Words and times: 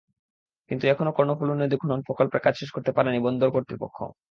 কিন্তু 0.71 0.85
এখনো 0.87 1.11
কর্ণফুলী 1.11 1.53
নদী 1.55 1.75
খনন 1.81 1.99
প্রকল্পের 2.07 2.43
কাজ 2.43 2.53
শেষ 2.57 2.69
করতে 2.75 2.91
পারেনি 2.97 3.19
বন্দর 3.25 3.49
কর্তৃপক্ষ। 3.51 3.97